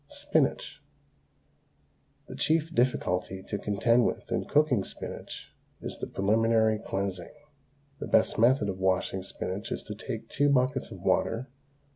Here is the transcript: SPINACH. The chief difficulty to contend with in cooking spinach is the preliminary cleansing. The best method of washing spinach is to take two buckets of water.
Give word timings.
SPINACH. 0.09 0.81
The 2.27 2.35
chief 2.35 2.73
difficulty 2.73 3.43
to 3.43 3.59
contend 3.59 4.03
with 4.07 4.31
in 4.31 4.45
cooking 4.45 4.83
spinach 4.83 5.51
is 5.79 5.99
the 5.99 6.07
preliminary 6.07 6.79
cleansing. 6.79 7.29
The 7.99 8.07
best 8.07 8.39
method 8.39 8.67
of 8.67 8.79
washing 8.79 9.21
spinach 9.21 9.71
is 9.71 9.83
to 9.83 9.93
take 9.93 10.27
two 10.27 10.49
buckets 10.49 10.89
of 10.89 11.01
water. 11.01 11.51